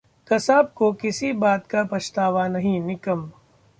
कसाब 0.27 0.71
को 0.75 0.91
किसी 0.93 1.31
बात 1.33 1.67
का 1.67 1.83
पछतावा 1.83 2.47
नहीं: 2.47 2.79
निकम 2.81 3.29